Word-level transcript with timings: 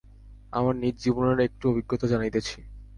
আমার 0.53 0.73
নিজ 0.75 0.95
জীবনের 1.03 1.39
একটু 1.47 1.63
অভিজ্ঞতা 1.71 2.05
জানাইতেছি। 2.07 2.57